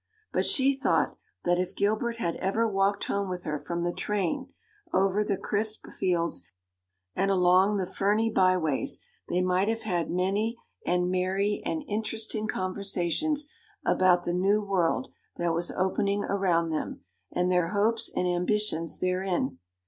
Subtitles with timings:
[0.33, 4.51] But she thought that if Gilbert had ever walked home with her from the train,
[4.91, 6.41] over the crisp fields
[7.15, 8.97] and along the ferny byways,
[9.29, 13.45] they might have had many and merry and interesting conversations
[13.85, 19.59] about the new world that was opening around them and their hopes and ambitions therein.